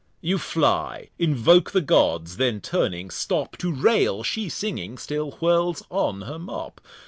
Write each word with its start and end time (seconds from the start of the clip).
You 0.19 0.39
fly, 0.39 1.09
invoke 1.19 1.69
the 1.73 1.79
Gods; 1.79 2.37
then 2.37 2.59
turning, 2.59 3.11
stop 3.11 3.55
To 3.59 3.71
rail; 3.71 4.23
she 4.23 4.49
singing, 4.49 4.97
still 4.97 5.29
whirls 5.33 5.83
on 5.91 6.21
her 6.23 6.39
Mop. 6.39 6.81